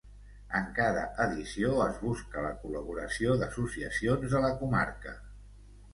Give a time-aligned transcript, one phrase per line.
[0.59, 5.19] En cada edició es busca la col·laboració d'associacions de la comarca.